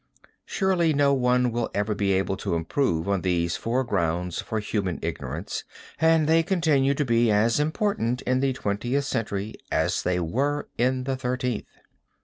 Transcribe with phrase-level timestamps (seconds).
[0.47, 4.97] Surely no one will ever be able to improve on these four grounds for human
[5.03, 5.63] ignorance,
[5.99, 11.03] and they continue to be as important in the twentieth century as they were in
[11.03, 11.67] the Thirteenth.